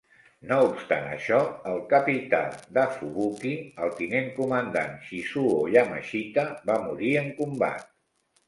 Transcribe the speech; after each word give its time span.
No 0.51 0.55
obstant 0.67 1.03
això, 1.09 1.41
el 1.71 1.83
capità 1.91 2.39
de 2.77 2.85
"Fubuki", 2.95 3.51
el 3.85 3.93
tinent 4.01 4.33
comandant 4.39 4.97
Shizuo 5.11 5.61
Yamashita, 5.77 6.47
va 6.71 6.83
morir 6.89 7.13
en 7.25 7.33
combat. 7.43 7.89